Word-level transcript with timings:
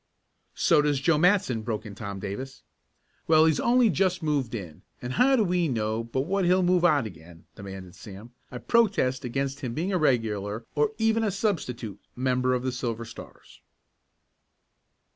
"So 0.55 0.81
does 0.81 0.99
Joe 0.99 1.19
Matson!" 1.19 1.61
broke 1.61 1.85
in 1.85 1.93
Tom 1.93 2.19
Davis. 2.19 2.63
"Well, 3.27 3.45
he's 3.45 3.59
only 3.59 3.91
just 3.91 4.23
moved 4.23 4.55
in, 4.55 4.81
and 4.99 5.13
how 5.13 5.35
do 5.35 5.43
we 5.43 5.67
know 5.67 6.03
but 6.03 6.21
what 6.21 6.43
he'll 6.43 6.63
move 6.63 6.83
out 6.83 7.05
again?" 7.05 7.45
demanded 7.53 7.93
Sam. 7.93 8.31
"I 8.49 8.57
protest 8.57 9.23
against 9.23 9.59
him 9.59 9.75
being 9.75 9.93
a 9.93 9.99
regular, 9.99 10.65
or 10.73 10.93
even 10.97 11.23
a 11.23 11.29
substitute, 11.29 11.99
member 12.15 12.55
of 12.55 12.63
the 12.63 12.71
Silver 12.71 13.05
Stars!" 13.05 13.61